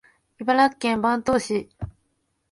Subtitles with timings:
[0.39, 1.69] 茨城県坂東市